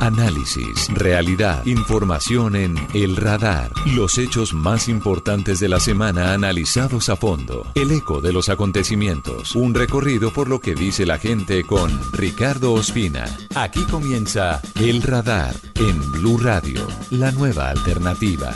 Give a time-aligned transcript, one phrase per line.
[0.00, 3.70] Análisis, realidad, información en El Radar.
[3.84, 7.66] Los hechos más importantes de la semana analizados a fondo.
[7.74, 9.54] El eco de los acontecimientos.
[9.54, 13.26] Un recorrido por lo que dice la gente con Ricardo Ospina.
[13.54, 18.54] Aquí comienza El Radar en Blue Radio, la nueva alternativa.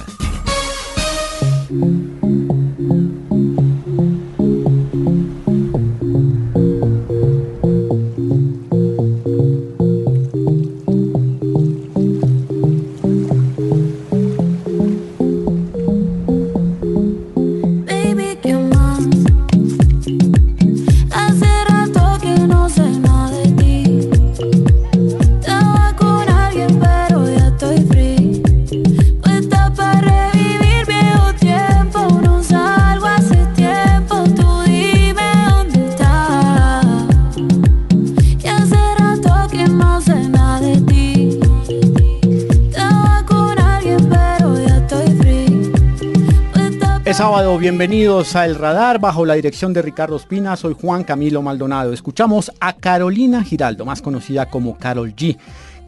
[47.15, 50.57] Sábado, bienvenidos a El Radar bajo la dirección de Ricardo Espina.
[50.57, 51.93] Soy Juan Camilo Maldonado.
[51.93, 55.37] Escuchamos a Carolina Giraldo, más conocida como Carol G,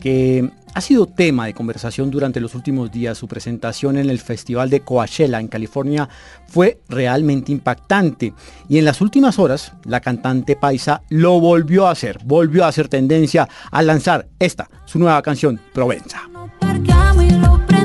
[0.00, 3.18] que ha sido tema de conversación durante los últimos días.
[3.18, 6.08] Su presentación en el Festival de Coachella en California
[6.46, 8.32] fue realmente impactante.
[8.68, 12.86] Y en las últimas horas, la cantante paisa lo volvió a hacer, volvió a hacer
[12.86, 16.20] tendencia al lanzar esta, su nueva canción, Provenza.
[16.60, 17.75] En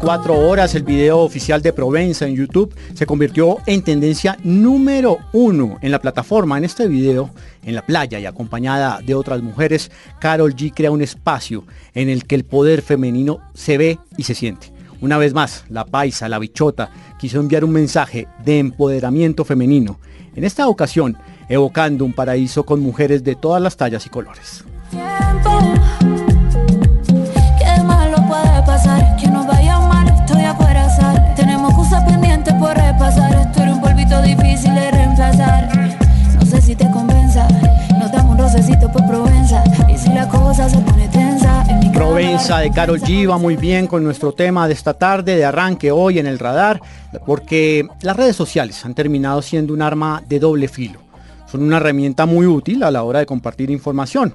[0.00, 5.76] 24 horas, el video oficial de Provenza en YouTube se convirtió en tendencia número uno
[5.82, 6.56] en la plataforma.
[6.56, 7.28] En este video,
[7.66, 12.24] en la playa y acompañada de otras mujeres, Carol G crea un espacio en el
[12.24, 14.72] que el poder femenino se ve y se siente.
[15.02, 20.00] Una vez más, la paisa, la bichota, quiso enviar un mensaje de empoderamiento femenino.
[20.34, 21.18] En esta ocasión,
[21.50, 24.64] evocando un paraíso con mujeres de todas las tallas y colores.
[34.18, 35.68] Difícil de reemplazar.
[36.34, 37.46] No sé si te convenza,
[37.98, 39.62] nos damos un rocecito por Provenza.
[39.88, 43.56] Y si la cosa se pone tensa, en mi Provenza de Carol G va muy
[43.56, 46.80] bien con nuestro tema de esta tarde, de arranque hoy en el radar,
[47.24, 51.00] porque las redes sociales han terminado siendo un arma de doble filo.
[51.46, 54.34] Son una herramienta muy útil a la hora de compartir información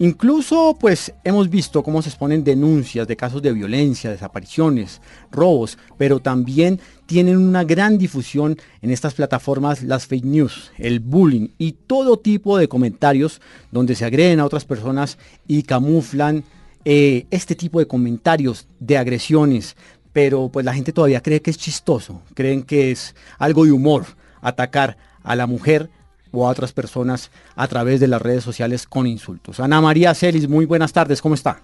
[0.00, 5.00] Incluso pues hemos visto cómo se exponen denuncias de casos de violencia, desapariciones,
[5.30, 11.50] robos, pero también tienen una gran difusión en estas plataformas las fake news, el bullying
[11.58, 13.40] y todo tipo de comentarios
[13.70, 15.16] donde se agreden a otras personas
[15.46, 16.42] y camuflan
[16.84, 19.76] eh, este tipo de comentarios de agresiones,
[20.12, 24.06] pero pues la gente todavía cree que es chistoso, creen que es algo de humor
[24.40, 25.88] atacar a la mujer
[26.34, 29.60] o a otras personas a través de las redes sociales con insultos.
[29.60, 31.62] Ana María Celis, muy buenas tardes, ¿cómo está?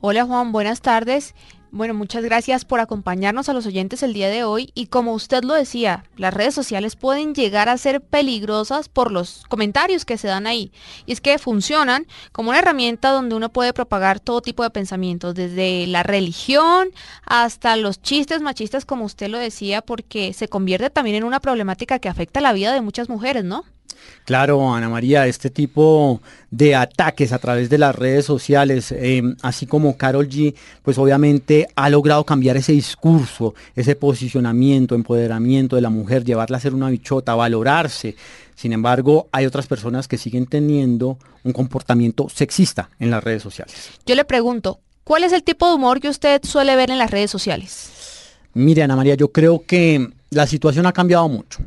[0.00, 1.34] Hola Juan, buenas tardes.
[1.76, 5.42] Bueno, muchas gracias por acompañarnos a los oyentes el día de hoy y como usted
[5.42, 10.28] lo decía, las redes sociales pueden llegar a ser peligrosas por los comentarios que se
[10.28, 10.70] dan ahí.
[11.04, 15.34] Y es que funcionan como una herramienta donde uno puede propagar todo tipo de pensamientos,
[15.34, 16.90] desde la religión
[17.26, 21.98] hasta los chistes machistas, como usted lo decía, porque se convierte también en una problemática
[21.98, 23.64] que afecta la vida de muchas mujeres, ¿no?
[24.24, 29.66] Claro, Ana María, este tipo de ataques a través de las redes sociales, em, así
[29.66, 35.90] como Carol G, pues obviamente ha logrado cambiar ese discurso, ese posicionamiento, empoderamiento de la
[35.90, 38.16] mujer, llevarla a ser una bichota, valorarse.
[38.54, 43.90] Sin embargo, hay otras personas que siguen teniendo un comportamiento sexista en las redes sociales.
[44.06, 47.10] Yo le pregunto, ¿cuál es el tipo de humor que usted suele ver en las
[47.10, 47.90] redes sociales?
[48.54, 51.58] Mire, Ana María, yo creo que la situación ha cambiado mucho.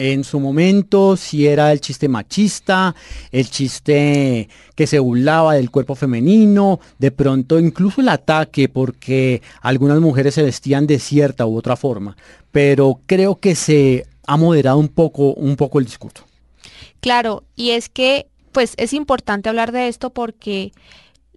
[0.00, 2.94] En su momento, si era el chiste machista,
[3.32, 9.98] el chiste que se burlaba del cuerpo femenino, de pronto incluso el ataque porque algunas
[9.98, 12.16] mujeres se vestían de cierta u otra forma.
[12.52, 16.24] Pero creo que se ha moderado un poco, un poco el discurso.
[17.00, 20.70] Claro, y es que pues es importante hablar de esto porque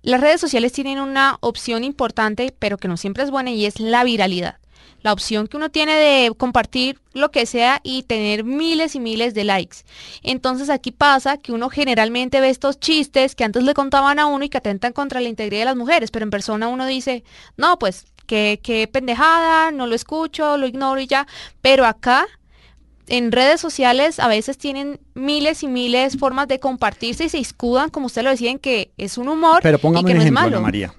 [0.04, 3.80] las redes sociales tienen una opción importante, pero que no siempre es buena, y es
[3.80, 4.61] la viralidad
[5.02, 9.34] la opción que uno tiene de compartir lo que sea y tener miles y miles
[9.34, 9.78] de likes.
[10.24, 14.46] Entonces aquí pasa que uno generalmente ve estos chistes que antes le contaban a uno
[14.46, 17.24] y que atentan contra la integridad de las mujeres, pero en persona uno dice,
[17.58, 21.28] no, pues qué, qué pendejada, no lo escucho, lo ignoro y ya.
[21.62, 22.28] Pero acá
[23.08, 27.90] en redes sociales a veces tienen miles y miles formas de compartirse y se escudan,
[27.90, 30.22] como usted lo decía, en que es un humor Pero póngame y que un no
[30.22, 30.58] ejemplo, es malo.
[30.58, 30.94] Ana María.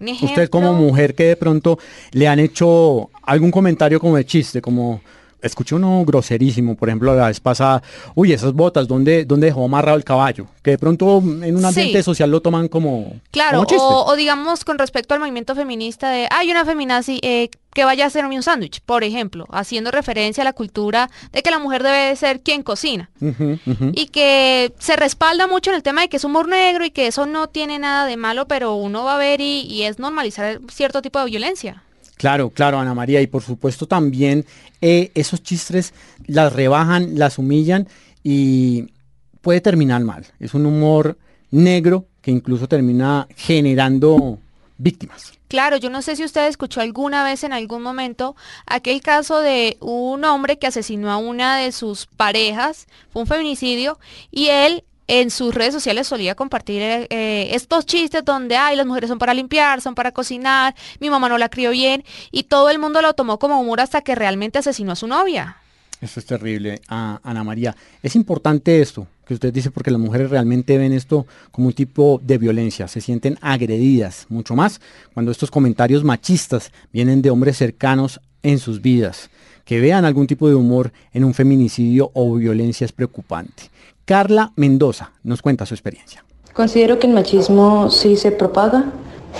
[0.00, 1.78] Usted como mujer que de pronto
[2.12, 5.02] le han hecho algún comentario como de chiste, como
[5.42, 7.82] escuché uno groserísimo, por ejemplo, la vez pasada,
[8.14, 10.46] uy, esas botas, ¿dónde, dónde dejó amarrado el caballo?
[10.62, 12.02] Que de pronto en un ambiente Sí.
[12.04, 13.82] social lo toman como, Claro, como chiste.
[13.84, 18.04] o, o digamos con respecto al movimiento feminista de, hay una feminazi eh, que vaya
[18.04, 21.82] a hacerme un sándwich, por ejemplo, haciendo referencia a la cultura de que la mujer
[21.84, 23.10] debe ser quien cocina.
[23.92, 27.06] Y que se respalda mucho en el tema de que es humor negro y que
[27.06, 30.60] eso no tiene nada de malo, pero uno va a ver y, y es normalizar
[30.72, 31.84] cierto tipo de violencia.
[32.20, 34.44] Claro, claro, Ana María, y por supuesto también
[34.82, 35.94] eh, esos chistes
[36.26, 37.88] las rebajan, las humillan
[38.22, 38.88] y
[39.40, 40.26] puede terminar mal.
[40.38, 41.16] Es un humor
[41.50, 44.38] negro que incluso termina generando
[44.76, 45.32] víctimas.
[45.48, 48.36] Claro, yo no sé si usted escuchó alguna vez en algún momento
[48.66, 53.98] aquel caso de un hombre que asesinó a una de sus parejas, fue un feminicidio,
[54.30, 58.86] y él en sus redes sociales solía compartir eh, eh, estos chistes donde, ay, las
[58.86, 62.70] mujeres son para limpiar, son para cocinar, mi mamá no la crió bien, y todo
[62.70, 65.56] el mundo lo tomó como humor hasta que realmente asesinó a su novia.
[66.00, 67.76] Eso es terrible, Ana María.
[68.04, 72.20] Es importante esto que usted dice porque las mujeres realmente ven esto como un tipo
[72.22, 74.80] de violencia, se sienten agredidas mucho más
[75.12, 79.28] cuando estos comentarios machistas vienen de hombres cercanos en sus vidas.
[79.64, 83.70] Que vean algún tipo de humor en un feminicidio o violencia es preocupante.
[84.10, 86.24] Carla Mendoza nos cuenta su experiencia.
[86.52, 88.86] Considero que el machismo sí se propaga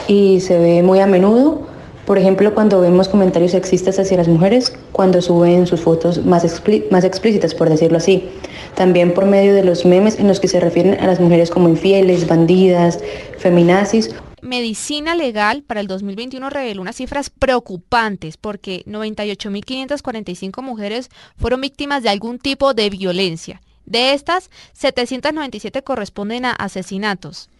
[0.06, 1.66] y se ve muy a menudo.
[2.06, 6.88] Por ejemplo, cuando vemos comentarios sexistas hacia las mujeres, cuando suben sus fotos más, explí-
[6.92, 8.28] más explícitas, por decirlo así.
[8.76, 11.68] También por medio de los memes en los que se refieren a las mujeres como
[11.68, 13.00] infieles, bandidas,
[13.38, 22.04] feminazis Medicina Legal para el 2021 reveló unas cifras preocupantes porque 98.545 mujeres fueron víctimas
[22.04, 23.60] de algún tipo de violencia.
[23.90, 27.50] De estas, 797 corresponden a asesinatos.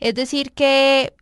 [0.00, 1.12] Es decir que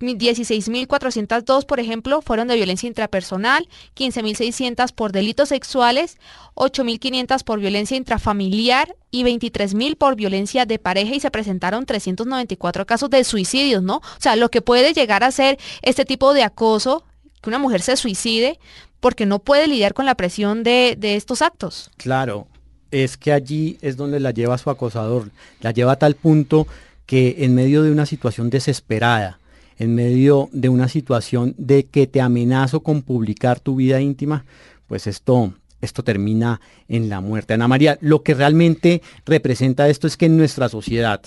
[0.00, 6.18] 16.402, por ejemplo, fueron de violencia intrapersonal, 15.600 por delitos sexuales,
[6.54, 13.10] 8.500 por violencia intrafamiliar y 23.000 por violencia de pareja y se presentaron 394 casos
[13.10, 13.98] de suicidios, ¿no?
[13.98, 17.04] O sea, lo que puede llegar a ser este tipo de acoso,
[17.42, 18.58] que una mujer se suicide
[18.98, 21.90] porque no puede lidiar con la presión de, de estos actos.
[21.96, 22.48] Claro,
[22.90, 26.66] es que allí es donde la lleva su acosador, la lleva a tal punto
[27.06, 29.38] que en medio de una situación desesperada,
[29.78, 34.44] en medio de una situación de que te amenazo con publicar tu vida íntima,
[34.86, 37.54] pues esto, esto termina en la muerte.
[37.54, 41.22] Ana María, lo que realmente representa esto es que en nuestra sociedad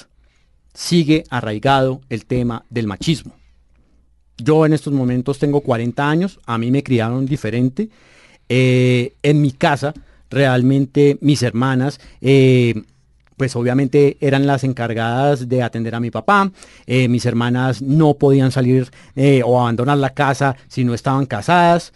[0.74, 3.36] sigue arraigado el tema del machismo.
[4.38, 7.90] Yo en estos momentos tengo 40 años, a mí me criaron diferente.
[8.50, 9.94] Eh, en mi casa,
[10.34, 12.84] realmente mis hermanas, eh,
[13.38, 16.52] pues obviamente eran las encargadas de atender a mi papá.
[16.86, 21.94] Eh, mis hermanas no podían salir eh, o abandonar la casa si no estaban casadas.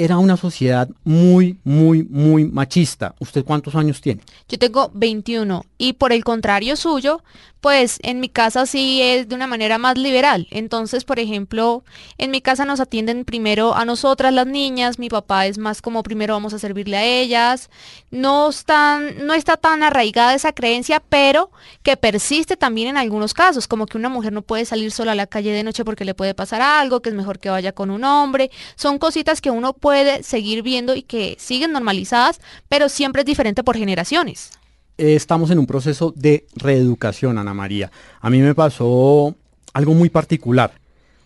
[0.00, 3.14] Era una sociedad muy, muy, muy machista.
[3.18, 4.22] ¿Usted cuántos años tiene?
[4.48, 7.22] Yo tengo 21 y por el contrario suyo,
[7.60, 10.46] pues en mi casa sí es de una manera más liberal.
[10.50, 11.84] Entonces, por ejemplo,
[12.16, 16.02] en mi casa nos atienden primero a nosotras las niñas, mi papá es más como
[16.02, 17.68] primero vamos a servirle a ellas.
[18.10, 21.50] No, están, no está tan arraigada esa creencia, pero
[21.82, 25.14] que persiste también en algunos casos, como que una mujer no puede salir sola a
[25.14, 27.90] la calle de noche porque le puede pasar algo, que es mejor que vaya con
[27.90, 28.50] un hombre.
[28.76, 29.89] Son cositas que uno puede
[30.22, 34.52] seguir viendo y que siguen normalizadas, pero siempre es diferente por generaciones
[35.00, 37.90] eh, estamos en un proceso de reeducación, Ana María.
[38.20, 39.34] A mí me pasó
[39.72, 40.72] algo muy particular.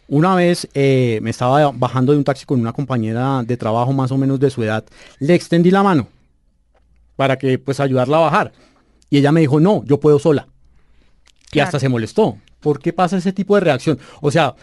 [0.06, 4.12] Una vez eh, me estaba bajando de un taxi con una compañera de trabajo más
[4.12, 4.84] o menos de su edad.
[5.18, 6.06] Le extendí la mano
[7.16, 8.52] para que pues ayudarla a bajar.
[9.10, 10.46] Y ella me dijo, no, yo puedo sola.
[11.50, 12.38] Y hasta se molestó.
[12.60, 13.98] ¿Por qué pasa ese tipo de reacción?
[14.20, 14.54] O sea,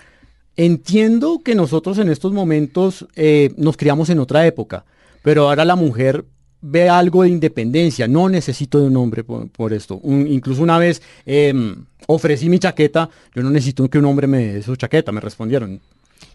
[0.55, 4.85] entiendo que nosotros en estos momentos eh, nos criamos en otra época,
[5.21, 6.25] pero ahora la mujer
[6.61, 9.99] ve algo de independencia, no necesito de un hombre por, esto.
[10.03, 14.61] Incluso una vez em, ofrecí mi chaqueta, yo no necesito que un hombre me dé
[14.61, 15.81] su chaqueta, me respondieron.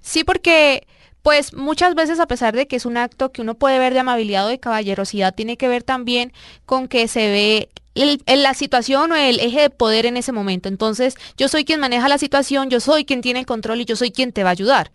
[0.01, 0.87] Sí, porque
[1.23, 4.01] pues muchas veces a pesar de que es un acto que uno puede ver de
[4.01, 6.33] amabilidad o de caballerosidad, tiene que ver también
[6.67, 7.69] con que se ve
[8.03, 10.69] el- la situación o el eje de poder en ese momento.
[10.69, 13.97] Entonces, yo soy quien maneja la situación, yo soy quien tiene el control y yo
[13.97, 14.91] soy quien te va a ayudar.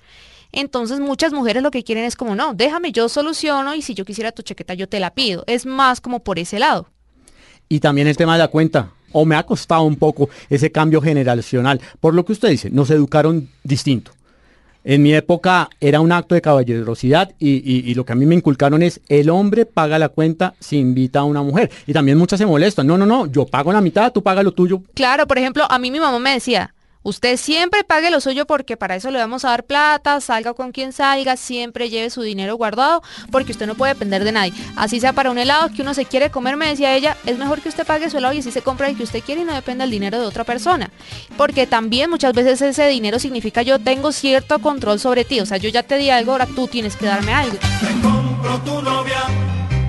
[0.53, 4.03] Entonces muchas mujeres lo que quieren es como, no, déjame, yo soluciono y si yo
[4.03, 5.43] quisiera tu chaqueta yo te la pido.
[5.47, 6.89] Es más como por ese lado.
[7.69, 8.91] Y también el tema de la cuenta.
[9.13, 11.79] O me ha costado un poco ese cambio generacional.
[11.99, 14.11] Por lo que usted dice, nos educaron distinto.
[14.83, 18.81] En mi época era un acto de caballerosidad y, lo que a mí me inculcaron
[18.81, 21.69] es el hombre paga la cuenta si invita a una mujer.
[21.85, 22.87] Y también muchas se molestan.
[22.87, 24.81] No, no, no, yo pago la mitad, tú pagas lo tuyo.
[24.95, 28.77] Claro, por ejemplo, a mí mi mamá me decía, Usted siempre pague lo suyo porque
[28.77, 32.55] para eso le vamos a dar plata, salga con quien salga, siempre lleve su dinero
[32.55, 34.53] guardado porque usted no puede depender de nadie.
[34.75, 37.61] Así sea para un helado que uno se quiere comer, me decía ella, es mejor
[37.61, 39.53] que usted pague su helado y así se compra el que usted quiere y no
[39.53, 40.91] dependa del dinero de otra persona.
[41.37, 45.39] Porque también muchas veces ese dinero significa yo tengo cierto control sobre ti.
[45.39, 47.57] O sea, yo ya te di algo, ahora tú tienes que darme algo.
[48.01, 49.23] compro tu novia,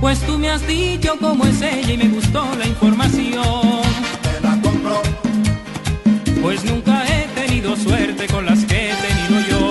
[0.00, 3.82] pues tú me has dicho cómo es ella y me gustó la información.
[4.22, 5.02] Te la compro,
[6.40, 7.01] pues nunca
[7.76, 9.70] suerte con las que he tenido yo.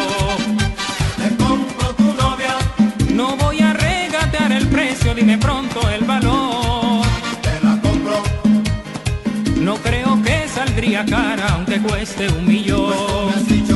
[1.17, 2.55] Te compro tu novia.
[3.13, 7.05] No voy a regatear el precio, dime pronto el valor.
[7.41, 8.23] Te la compro.
[9.57, 13.70] No creo que saldría cara aunque cueste un millón.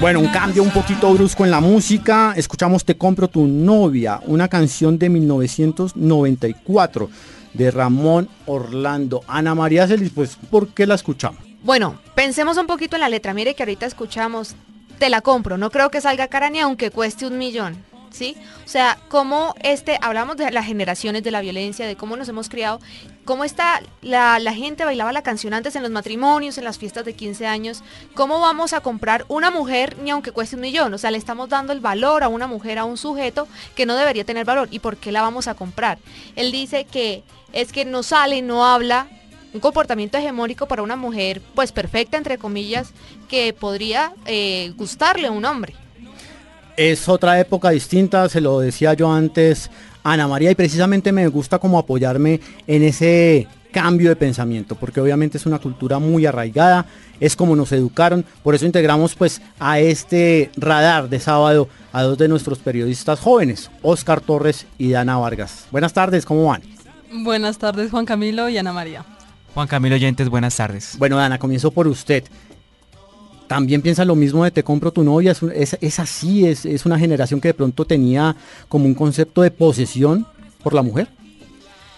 [0.00, 2.32] Bueno, un cambio un poquito brusco en la música.
[2.36, 7.10] Escuchamos Te compro tu novia, una canción de 1994
[7.52, 9.22] de Ramón Orlando.
[9.26, 11.40] Ana María Celis, pues, ¿por qué la escuchamos?
[11.64, 13.34] Bueno, pensemos un poquito en la letra.
[13.34, 14.54] Mire que ahorita escuchamos
[15.00, 15.58] Te la compro.
[15.58, 17.88] No creo que salga cara ni aunque cueste un millón.
[18.10, 18.36] ¿sí?
[18.64, 22.48] O sea, cómo este, hablamos de las generaciones de la violencia, de cómo nos hemos
[22.48, 22.80] criado,
[23.28, 27.04] cómo está la, la, gente bailaba la canción antes en los matrimonios, en las fiestas
[27.04, 27.82] de 15 años,
[28.14, 31.50] cómo vamos a comprar una mujer ni aunque cueste un millón, o sea, le estamos
[31.50, 34.78] dando el valor a una mujer, a un sujeto que no debería tener valor, ¿y
[34.78, 35.98] por qué la vamos a comprar?
[36.36, 39.08] Él dice que es que no sale, no habla,
[39.52, 42.94] un comportamiento hegemónico para una mujer, pues perfecta, entre comillas,
[43.28, 45.74] que podría eh, gustarle a un hombre.
[46.78, 49.70] Es otra época distinta, se lo decía yo antes,
[50.12, 55.38] Ana María, y precisamente me gusta como apoyarme en ese cambio de pensamiento, porque obviamente
[55.38, 56.86] es una cultura muy arraigada,
[57.20, 62.18] es como nos educaron, por eso integramos pues a este radar de sábado a dos
[62.18, 65.66] de nuestros periodistas jóvenes, Oscar Torres y Ana Vargas.
[65.70, 66.62] Buenas tardes, ¿cómo van?
[67.12, 69.04] Buenas tardes Juan Camilo y Ana María.
[69.54, 70.96] Juan Camilo Oyentes, buenas tardes.
[70.98, 72.24] Bueno, Ana, comienzo por usted
[73.48, 77.40] también piensa lo mismo de te compro tu novia, es, así, es, es, una generación
[77.40, 78.36] que de pronto tenía
[78.68, 80.26] como un concepto de posesión
[80.62, 81.08] por la mujer.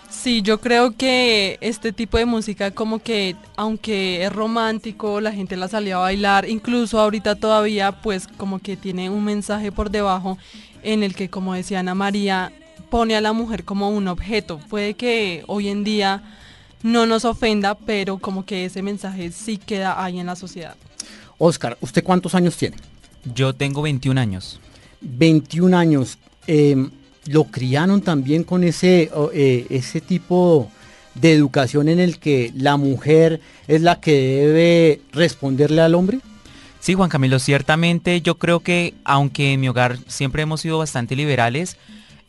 [0.09, 5.57] Sí, yo creo que este tipo de música como que aunque es romántico, la gente
[5.57, 10.39] la salía a bailar, incluso ahorita todavía pues como que tiene un mensaje por debajo
[10.83, 12.53] en el que como decía Ana María,
[12.91, 14.59] pone a la mujer como un objeto.
[14.69, 16.23] Puede que hoy en día
[16.83, 20.77] no nos ofenda, pero como que ese mensaje sí queda ahí en la sociedad.
[21.41, 22.77] Oscar, ¿usted cuántos años tiene?
[23.35, 24.61] Yo tengo 21 años.
[25.01, 26.19] 21 años.
[26.47, 26.91] Em,
[27.27, 30.71] ¿Lo criaron también con ese, eh, ese tipo
[31.15, 36.21] de educación en el que la mujer es la que debe responderle al hombre?
[36.79, 41.17] Sí, Juan Camilo, ciertamente yo creo que aunque en mi hogar siempre hemos sido bastante
[41.17, 41.77] liberales,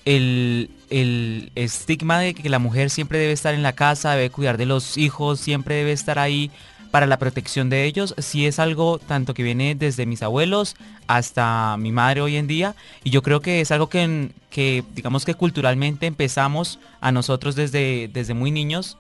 [0.05, 4.57] el, el, estigma de que la mujer siempre debe estar en la casa, debe cuidar
[4.57, 6.49] de los hijos, siempre debe estar ahí
[6.91, 10.75] para la protección de ellos sí es algo tanto que viene desde mis abuelos
[11.07, 15.33] hasta mi madre hoy en día y yo creo que es algo que, digamos que
[15.33, 18.97] culturalmente empezamos a nosotros desde, desde muy niños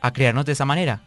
[0.00, 1.02] a crearnos de esa manera.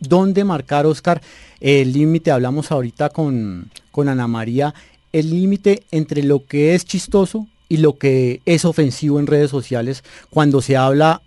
[0.00, 1.22] ¿Dónde marcar, Oscar,
[1.60, 2.30] el límite?
[2.30, 4.74] Hablamos ahorita con, con Ana María,
[5.12, 10.04] el límite entre lo que es chistoso y lo que es ofensivo en redes sociales
[10.30, 11.22] cuando se habla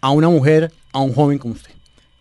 [0.00, 1.73] a una mujer, a un joven como usted.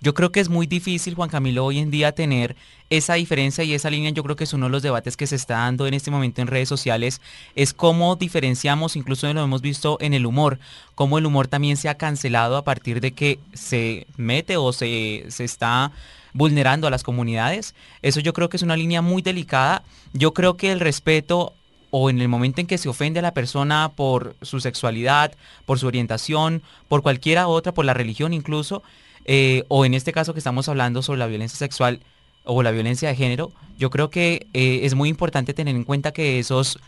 [0.03, 2.57] Yo creo que es muy difícil, Juan Camilo, hoy en día tener
[2.89, 4.09] esa diferencia y esa línea.
[4.09, 6.41] Yo creo que es uno de los debates que se está dando en este momento
[6.41, 7.21] en redes sociales,
[7.55, 10.59] es cómo diferenciamos, incluso lo hemos visto en el humor,
[10.95, 15.23] cómo el humor también se ha cancelado a partir de que se mete o se,
[15.29, 15.93] se está
[16.33, 17.73] vulnerando a las comunidades.
[18.01, 19.83] Eso yo creo que es una línea muy delicada.
[20.11, 21.53] Yo creo que el respeto
[21.91, 25.31] o en el momento en que se ofende a la persona por su sexualidad,
[25.65, 28.83] por su orientación, por cualquiera otra, por la religión incluso,
[29.25, 31.99] eh, o en este caso que estamos hablando sobre la violencia sexual
[32.43, 36.11] o la violencia de género, yo creo que eh, es muy importante tener en cuenta
[36.11, 36.79] que esos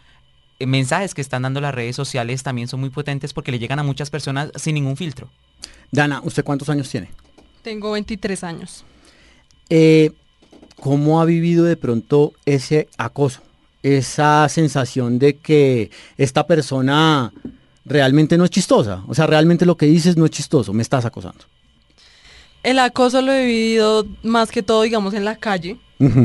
[0.59, 3.79] eh, mensajes que están dando las redes sociales también son muy potentes porque le llegan
[3.79, 5.29] a muchas personas sin ningún filtro.
[5.91, 7.09] Dana, ¿usted cuántos años tiene?
[7.61, 8.83] Tengo 23 años.
[10.79, 13.41] ¿Cómo ha vivido de pronto ese acoso?
[13.81, 17.31] Esa sensación de que esta persona
[17.85, 19.03] realmente no es chistosa.
[19.07, 21.45] O sea, realmente lo que dices no es chistoso, me estás acosando.
[22.65, 25.77] El acoso lo he vivido más que todo, digamos, en la calle.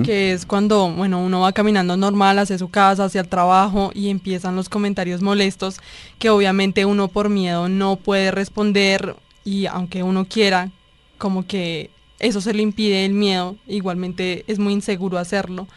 [0.04, 4.08] que es cuando, bueno, uno va caminando normal hacia su casa, hacia el trabajo y
[4.08, 5.76] empiezan los comentarios molestos
[6.18, 10.70] que obviamente uno por miedo no puede responder y aunque uno quiera,
[11.18, 15.68] como que eso se le impide el miedo, igualmente es muy inseguro hacerlo.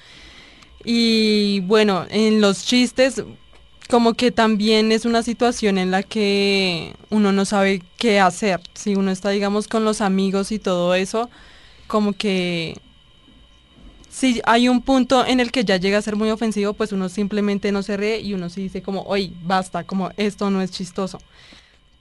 [0.84, 3.22] Y bueno, en los chistes,
[3.94, 8.60] como que también es una situación en la que uno no sabe qué hacer.
[8.74, 11.30] Si uno está, digamos, con los amigos y todo eso,
[11.86, 12.76] como que
[14.10, 17.08] si hay un punto en el que ya llega a ser muy ofensivo, pues uno
[17.08, 20.72] simplemente no se ríe y uno sí dice como, oye, basta, como esto no es
[20.72, 21.20] chistoso.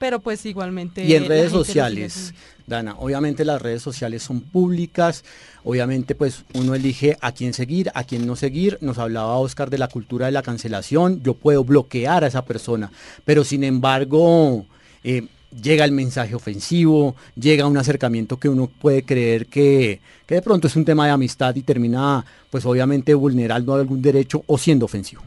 [0.03, 1.05] Pero pues igualmente...
[1.05, 2.35] Y en redes sociales,
[2.67, 5.23] Dana, obviamente las redes sociales son públicas,
[5.63, 8.79] obviamente pues uno elige a quién seguir, a quién no seguir.
[8.81, 12.91] Nos hablaba Oscar de la cultura de la cancelación, yo puedo bloquear a esa persona,
[13.25, 14.67] pero sin embargo...
[15.05, 15.29] Eh,
[15.63, 20.67] llega el mensaje ofensivo, llega un acercamiento que uno puede creer que, que, de pronto
[20.67, 25.23] es un tema de amistad y termina pues obviamente vulnerando algún derecho o siendo ofensivo.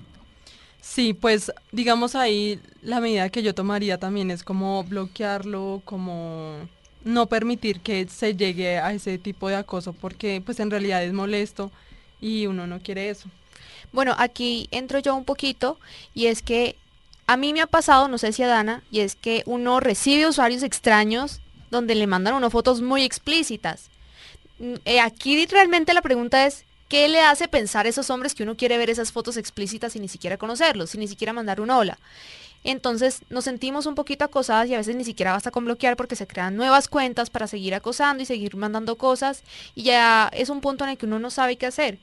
[0.96, 6.56] Sí, pues digamos ahí la medida que yo tomaría también es como bloquearlo, como
[7.04, 11.12] no permitir que se llegue a ese tipo de acoso porque pues en realidad es
[11.12, 11.70] molesto
[12.22, 13.28] y uno no quiere eso.
[13.92, 15.78] Bueno, aquí entro yo un poquito
[16.14, 16.78] y es que
[17.28, 20.30] a mí me ha pasado, no sé si a Dana, y es que uno recibe
[20.30, 23.90] usuarios extraños donde le mandan unas fotos muy explícitas.
[24.60, 28.44] Mm, eh, aquí realmente la pregunta es, ¿qué le hace pensar a esos hombres que
[28.44, 31.70] uno quiere ver esas fotos explícitas sin ni siquiera conocerlos, sin ni siquiera mandar un
[31.70, 31.98] hola?
[32.64, 36.16] Entonces nos sentimos un poquito acosadas y a veces ni siquiera basta con bloquear porque
[36.16, 39.44] se crean nuevas cuentas para seguir acosando y seguir mandando cosas
[39.76, 42.00] y ya es un punto en el que uno no sabe qué hacer.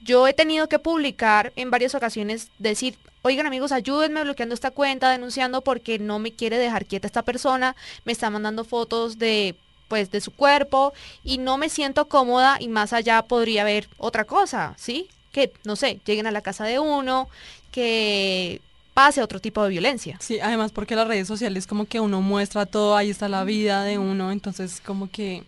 [0.00, 5.10] Yo he tenido que publicar en varias ocasiones, decir, oigan amigos, ayúdenme bloqueando esta cuenta,
[5.10, 9.56] denunciando porque no me quiere dejar quieta esta persona, me está mandando fotos de
[9.88, 10.92] pues de su cuerpo
[11.24, 15.08] y no me siento cómoda y más allá podría haber otra cosa, ¿sí?
[15.32, 17.28] Que, no sé, lleguen a la casa de uno,
[17.70, 18.60] que
[18.94, 20.16] pase otro tipo de violencia.
[20.20, 23.84] Sí, además porque las redes sociales como que uno muestra todo, ahí está la vida
[23.84, 25.44] de uno, entonces como que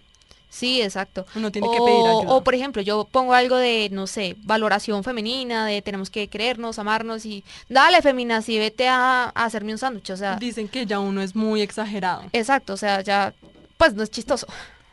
[0.50, 1.26] Sí, exacto.
[1.34, 2.34] Uno tiene que pedir ayuda.
[2.34, 6.78] O por ejemplo, yo pongo algo de, no sé, valoración femenina, de tenemos que querernos,
[6.78, 10.36] amarnos y dale femina, si vete a, hacerme un sándwich, o sea.
[10.36, 12.24] Dicen que ya uno es muy exagerado.
[12.32, 13.34] Exacto, o sea, ya,
[13.78, 14.46] pues no es chistoso.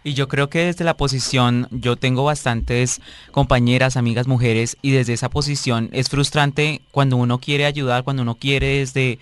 [0.06, 5.14] Y yo creo que desde la posición, yo tengo bastantes compañeras, amigas, mujeres, y desde
[5.14, 9.18] esa posición es frustrante cuando uno quiere ayudar, cuando uno quiere desde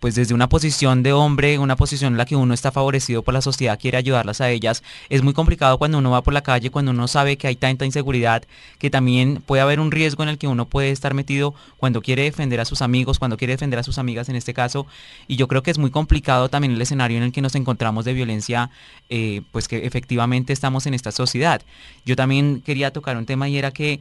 [0.00, 3.34] pues desde una posición de hombre, una posición en la que uno está favorecido por
[3.34, 6.70] la sociedad, quiere ayudarlas a ellas, es muy complicado cuando uno va por la calle,
[6.70, 8.42] cuando uno sabe que hay tanta inseguridad,
[8.78, 12.22] que también puede haber un riesgo en el que uno puede estar metido cuando quiere
[12.22, 14.86] defender a sus amigos, cuando quiere defender a sus amigas en este caso,
[15.28, 18.06] y yo creo que es muy complicado también el escenario en el que nos encontramos
[18.06, 18.70] de violencia,
[19.10, 21.60] eh, pues que efectivamente estamos en esta sociedad.
[22.06, 24.00] Yo también quería tocar un tema y era que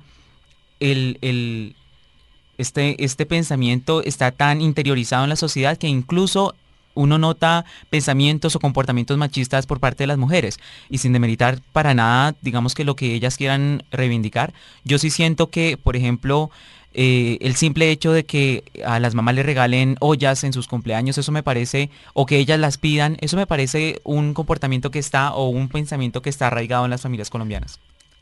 [0.79, 1.75] el, el
[2.59, 6.53] este, este pensamiento está tan interiorizado en la sociedad que incluso
[6.93, 11.93] uno nota pensamientos o comportamientos machistas por parte de las mujeres y sin demeritar para
[11.93, 14.53] nada, digamos que lo que ellas quieran reivindicar.
[14.83, 16.51] Yo sí siento que, por ejemplo,
[16.93, 21.17] eh, el simple hecho de que a las mamás le regalen ollas en sus cumpleaños,
[21.17, 25.33] eso me parece, o que ellas las pidan, eso me parece un comportamiento que está
[25.33, 27.79] o un pensamiento que está arraigado en las familias colombianas.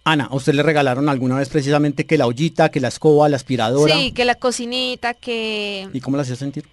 [0.08, 3.36] Ana, ¿a usted le regalaron alguna vez precisamente que la ollita, que la escoba, la
[3.36, 3.93] aspiradora?
[3.93, 5.89] Sí, que la cocinita, que...
[5.91, 6.65] ¿Y cómo la hacía sentir?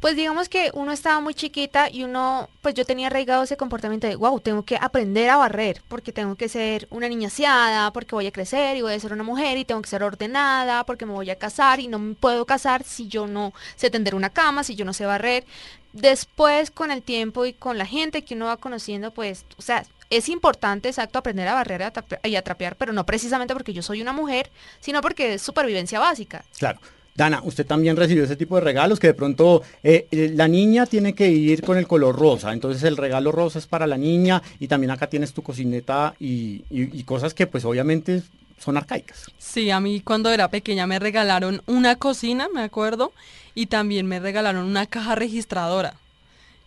[0.00, 4.08] Pues digamos que uno estaba muy chiquita y uno, pues yo tenía arraigado ese comportamiento
[4.08, 8.16] de, wow, tengo que aprender a barrer, porque tengo que ser una niña aseada, porque
[8.16, 11.06] voy a crecer y voy a ser una mujer y tengo que ser ordenada, porque
[11.06, 14.30] me voy a casar y no me puedo casar si yo no sé tender una
[14.30, 15.44] cama, si yo no sé barrer.
[15.92, 19.84] Después, con el tiempo y con la gente que uno va conociendo, pues, o sea,
[20.10, 21.92] es importante, exacto, aprender a barrer
[22.24, 26.00] y a trapear, pero no precisamente porque yo soy una mujer, sino porque es supervivencia
[26.00, 26.44] básica.
[26.58, 26.80] Claro.
[27.14, 30.86] Dana, usted también recibió ese tipo de regalos que de pronto eh, eh, la niña
[30.86, 34.40] tiene que ir con el color rosa, entonces el regalo rosa es para la niña
[34.60, 38.22] y también acá tienes tu cocineta y, y cosas que pues obviamente
[38.58, 39.26] son arcaicas.
[39.36, 43.12] Sí, a mí cuando era pequeña me regalaron una cocina, me acuerdo,
[43.54, 45.94] y también me regalaron una caja registradora.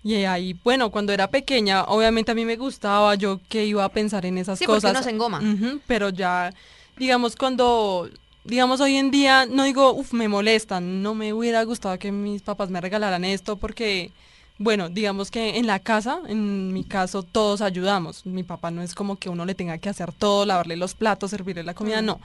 [0.03, 3.89] Y ahí, bueno, cuando era pequeña, obviamente a mí me gustaba, yo que iba a
[3.89, 4.93] pensar en esas sí, cosas.
[4.93, 5.41] Porque se engoma.
[5.85, 6.51] pero ya,
[6.97, 8.09] digamos, cuando,
[8.43, 12.41] digamos, hoy en día, no digo, uff, me molestan, no me hubiera gustado que mis
[12.41, 14.11] papás me regalaran esto porque,
[14.57, 18.25] bueno, digamos que en la casa, en mi caso, todos ayudamos.
[18.25, 21.29] Mi papá no es como que uno le tenga que hacer todo, lavarle los platos,
[21.29, 22.19] servirle la comida, no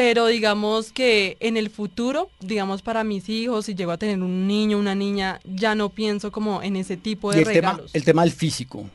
[0.00, 4.46] pero digamos que en el futuro, digamos para mis hijos, si llego a tener un
[4.46, 7.76] niño, una niña, ya no pienso como en ese tipo de el regalos.
[7.76, 8.88] Tema, el tema del físico.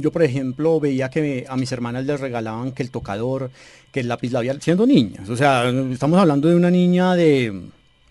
[0.00, 3.50] yo, por ejemplo, veía que a mis hermanas les regalaban que el tocador,
[3.92, 5.28] que el lápiz labial, siendo niñas.
[5.28, 7.60] O sea, estamos hablando de una niña de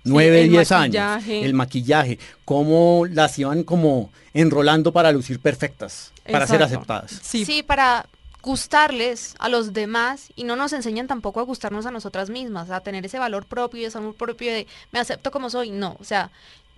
[0.03, 1.23] 9, 10 años.
[1.27, 2.19] El maquillaje.
[2.45, 7.19] Cómo las iban como enrolando para lucir perfectas, para ser aceptadas.
[7.23, 8.05] sí, para
[8.43, 12.81] gustarles a los demás y no nos enseñan tampoco a gustarnos a nosotras mismas, a
[12.81, 15.71] tener ese valor propio y ese amor propio de me acepto como soy.
[15.71, 16.29] No, o sea,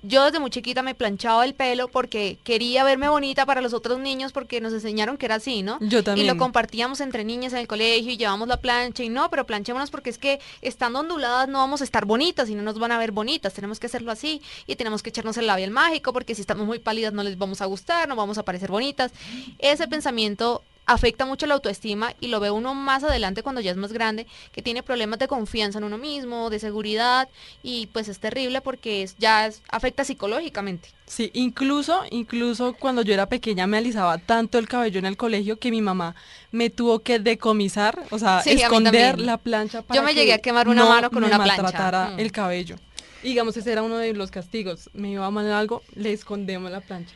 [0.03, 3.97] yo desde muy chiquita me planchaba el pelo porque quería verme bonita para los otros
[3.97, 5.79] niños porque nos enseñaron que era así, ¿no?
[5.81, 6.27] Yo también.
[6.27, 9.47] Y lo compartíamos entre niñas en el colegio y llevamos la plancha y no, pero
[9.47, 12.91] planchémonos porque es que estando onduladas no vamos a estar bonitas y no nos van
[12.91, 16.35] a ver bonitas, tenemos que hacerlo así y tenemos que echarnos el labial mágico porque
[16.35, 19.11] si estamos muy pálidas no les vamos a gustar, no vamos a parecer bonitas.
[19.57, 23.77] Ese pensamiento afecta mucho la autoestima y lo ve uno más adelante cuando ya es
[23.77, 27.29] más grande, que tiene problemas de confianza en uno mismo, de seguridad
[27.63, 30.89] y pues es terrible porque ya afecta psicológicamente.
[31.05, 35.59] Sí, incluso, incluso cuando yo era pequeña me alisaba tanto el cabello en el colegio
[35.59, 36.15] que mi mamá
[36.51, 40.67] me tuvo que decomisar, o sea, esconder la plancha para Yo me llegué a quemar
[40.67, 42.15] una mano con una plancha.
[42.15, 42.19] Mm.
[42.19, 42.75] el cabello.
[43.23, 44.89] digamos, ese era uno de los castigos.
[44.93, 47.13] Me iba a mandar algo, le escondemos la plancha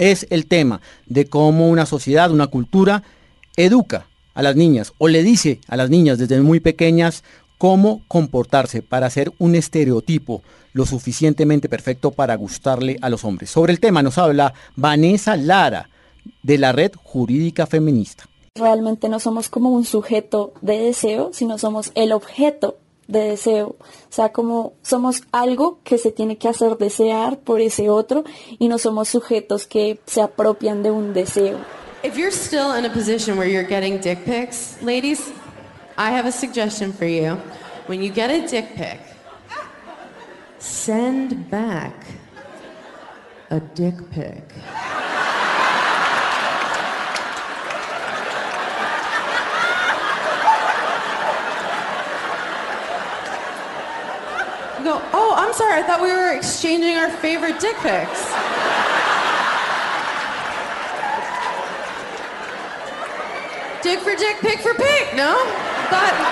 [0.00, 3.04] es el tema de cómo una sociedad, una cultura,
[3.56, 7.22] educa a las niñas o le dice a las niñas desde muy pequeñas
[7.58, 13.50] cómo comportarse para ser un estereotipo lo suficientemente perfecto para gustarle a los hombres.
[13.50, 15.90] Sobre el tema nos habla Vanessa Lara
[16.42, 18.24] de la Red Jurídica Feminista.
[18.54, 22.78] Realmente no somos como un sujeto de deseo, sino somos el objeto
[23.10, 23.76] de deseo.
[23.78, 28.24] O sea, como somos algo que se tiene que hacer desear por ese otro
[28.58, 31.58] y no somos sujetos que se apropian de un deseo.
[32.02, 35.30] If you're still in a position where you're getting dick pics, ladies,
[35.98, 37.36] I have a suggestion for you.
[37.86, 39.00] When you get a dick pic,
[40.58, 42.06] send back
[43.50, 44.44] a dick pic.
[54.84, 58.20] Go, oh, I'm sorry, I thought we were exchanging our favorite dick pics.
[63.82, 65.36] Dick for dick, pic for pic, ¿no?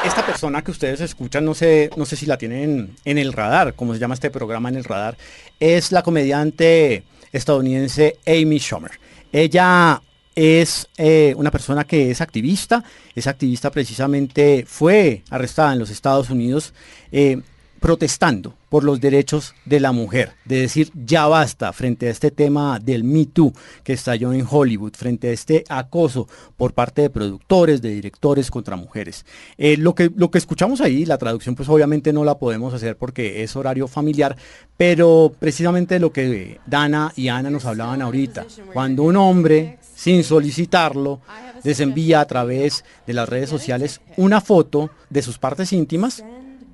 [0.05, 3.75] Esta persona que ustedes escuchan, no sé, no sé si la tienen en el radar,
[3.75, 5.17] como se llama este programa en el radar,
[5.59, 8.93] es la comediante estadounidense Amy Schumer.
[9.33, 10.01] Ella
[10.37, 12.85] es eh, una persona que es activista,
[13.17, 16.73] es activista precisamente, fue arrestada en los Estados Unidos.
[17.11, 17.41] Eh,
[17.81, 22.79] protestando por los derechos de la mujer, de decir ya basta frente a este tema
[22.79, 27.81] del Me Too que estalló en Hollywood, frente a este acoso por parte de productores,
[27.81, 29.25] de directores contra mujeres.
[29.57, 32.97] Eh, lo, que, lo que escuchamos ahí, la traducción pues obviamente no la podemos hacer
[32.97, 34.37] porque es horario familiar,
[34.77, 41.21] pero precisamente lo que Dana y Ana nos hablaban ahorita, cuando un hombre sin solicitarlo
[41.65, 46.23] les envía a través de las redes sociales una foto de sus partes íntimas,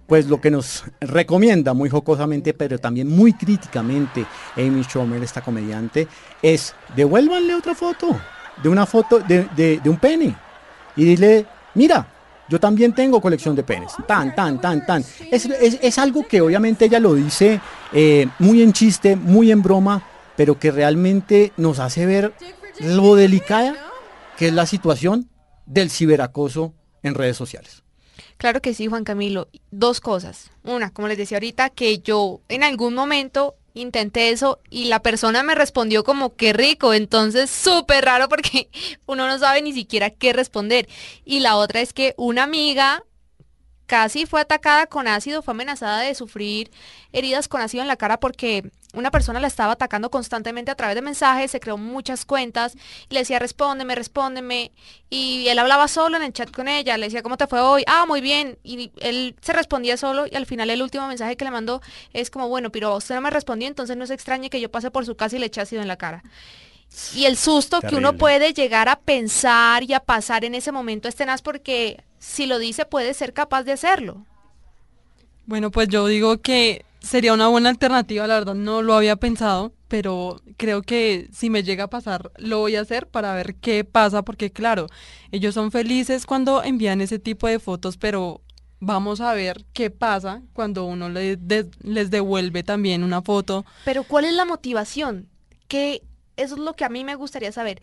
[0.07, 6.07] pues lo que nos recomienda muy jocosamente, pero también muy críticamente Amy Schumer, esta comediante,
[6.43, 8.19] es devuélvanle otra foto,
[8.63, 10.35] de una foto de, un pene,
[10.97, 12.07] y dile, mira,
[12.49, 15.03] yo también tengo colección de penes, tan, tan, tan, tan.
[15.31, 17.61] Es, algo que obviamente ella lo dice
[17.93, 22.35] eh, muy en chiste, muy en broma, pero que realmente nos hace ver
[22.81, 23.75] lo delicada
[24.37, 25.31] que es la situación
[25.65, 27.84] del ciberacoso en redes sociales.
[28.37, 29.49] Claro que sí, Juan Camilo.
[29.71, 30.51] Dos cosas.
[30.63, 35.43] Una, como les decía ahorita, que yo en algún momento intenté eso y la persona
[35.43, 38.69] me respondió como que rico, entonces súper raro porque
[39.07, 40.89] uno no sabe ni siquiera qué responder.
[41.25, 43.05] Y la otra es que una amiga
[43.87, 46.71] casi fue atacada con ácido, fue amenazada de sufrir
[47.13, 50.95] heridas con ácido en la cara porque una persona la estaba atacando constantemente a través
[50.95, 52.77] de mensajes, se creó muchas cuentas
[53.09, 54.73] y le decía respóndeme, respóndeme
[55.11, 57.85] y él hablaba solo en el chat con ella, le decía ¿cómo te fue hoy?
[57.87, 61.45] Ah, muy bien y él se respondía solo y al final el último mensaje que
[61.45, 61.81] le mandó
[62.13, 64.91] es como bueno, pero usted no me respondió, entonces no se extrañe que yo pase
[64.91, 66.23] por su casa y le eche ácido en la cara.
[67.15, 71.09] Y el susto que uno puede llegar a pensar y a pasar en ese momento
[71.09, 74.25] es tenaz porque si lo dice puede ser capaz de hacerlo.
[75.47, 79.73] Bueno, pues yo digo que sería una buena alternativa, la verdad no lo había pensado,
[79.89, 83.85] pero creo que si me llega a pasar lo voy a hacer para ver qué
[83.85, 84.87] pasa, porque claro,
[85.33, 88.41] ellos son felices cuando envían ese tipo de fotos, pero
[88.81, 91.39] vamos a ver qué pasa cuando uno les,
[91.83, 93.65] les devuelve también una foto.
[93.85, 95.29] Pero ¿cuál es la motivación?
[95.69, 96.03] Que
[96.37, 97.81] eso es lo que a mí me gustaría saber.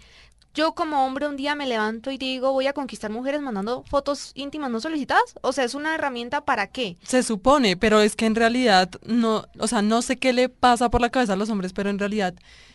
[0.53, 4.31] yo como hombre un día me levanto y digo voy a conquistar mujeres mandando fotos
[4.35, 5.35] íntimas no solicitadas?
[5.41, 6.97] O sea, ¿es una herramienta para qué?
[7.03, 10.89] Se supone, pero es que en realidad no, o sea, no sé qué le pasa
[10.89, 12.33] por la cabeza a los hombres, pero en realidad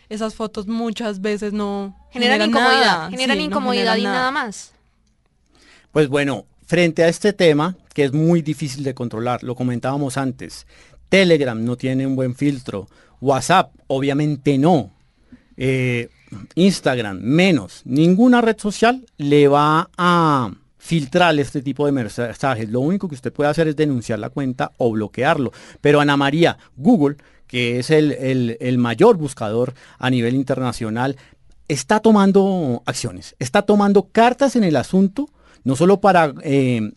[0.09, 4.73] esas fotos muchas veces no generan, incomodidad, generan incomodidad y nada más.
[5.93, 10.67] Pues bueno, frente a este tema, que es muy difícil de controlar, lo comentábamos antes,
[11.09, 12.89] Telegram no tiene un buen filtro,
[13.21, 14.93] WhatsApp obviamente no,
[15.57, 16.09] eh,
[16.55, 20.51] Instagram menos, ninguna red social le va a
[20.87, 22.69] filtrar este tipo de mensajes.
[22.71, 25.53] Lo único que usted puede hacer es denunciar la cuenta o bloquearlo.
[25.81, 27.17] Pero Ana María, Google,
[27.49, 31.17] que es el, mayor buscador a nivel internacional,
[31.67, 35.29] está tomando acciones, está tomando cartas en el asunto,
[35.65, 36.93] no solo para eh,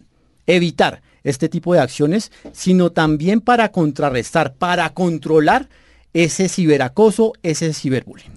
[0.46, 5.68] evitar este tipo de acciones, sino también para contrarrestar, para controlar
[6.14, 8.32] ese ciberacoso, ese ciberbullying.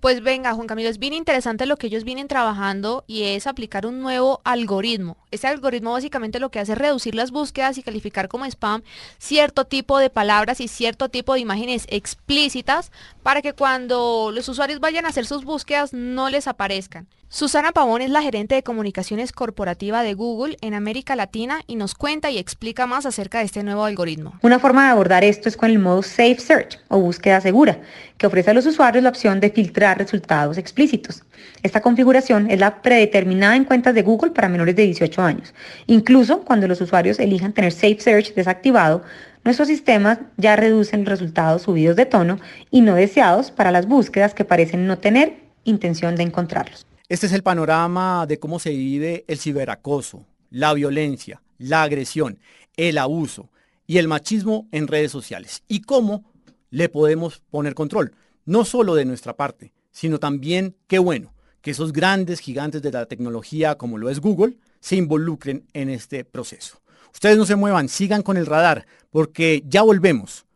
[0.00, 3.84] Pues venga, Juan Camilo, es bien interesante lo que ellos vienen trabajando y es aplicar
[3.84, 5.16] un nuevo algoritmo.
[5.32, 8.84] Este algoritmo básicamente lo que hace es reducir las búsquedas y calificar como spam
[9.18, 12.92] cierto tipo de palabras y cierto tipo de imágenes explícitas
[13.24, 17.08] para que cuando los usuarios vayan a hacer sus búsquedas no les aparezcan.
[17.30, 21.94] Susana Pavón es la gerente de comunicaciones corporativa de Google en América Latina y nos
[21.94, 24.38] cuenta y explica más acerca de este nuevo algoritmo.
[24.40, 27.82] Una forma de abordar esto es con el modo Safe Search o búsqueda segura,
[28.16, 31.22] que ofrece a los usuarios la opción de filtrar resultados explícitos.
[31.62, 35.54] Esta configuración es la predeterminada en cuentas de Google para menores de 18 años.
[35.86, 39.02] Incluso cuando los usuarios elijan tener Safe Search desactivado,
[39.44, 42.38] nuestros sistemas ya reducen resultados subidos de tono
[42.70, 46.86] y no deseados para las búsquedas que parecen no tener intención de encontrarlos.
[47.08, 52.38] Este es el panorama de cómo se vive el ciberacoso, la violencia, la agresión,
[52.76, 53.48] el abuso
[53.86, 56.24] y el machismo en redes sociales y cómo
[56.70, 58.12] le podemos poner control,
[58.44, 63.06] no solo de nuestra parte, sino también, qué bueno, que esos grandes gigantes de la
[63.06, 66.80] tecnología como lo es Google se involucren en este proceso.
[67.12, 70.46] Ustedes no se muevan, sigan con el radar, porque ya volvemos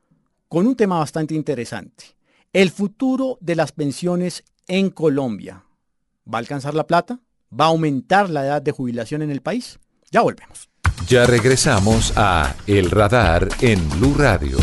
[0.47, 2.05] con un tema bastante interesante.
[2.53, 5.65] El futuro de las pensiones en Colombia.
[6.33, 7.19] ¿Va a alcanzar la plata?
[7.53, 9.81] ¿Va a aumentar la edad de jubilación en el país?
[10.13, 10.69] Ya volvemos.
[11.09, 14.59] Ya regresamos a El Radar en Blue Radio.